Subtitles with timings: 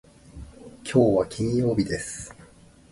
[0.83, 2.33] きょうは金曜日です。